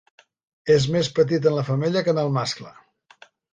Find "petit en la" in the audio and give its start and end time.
1.19-1.67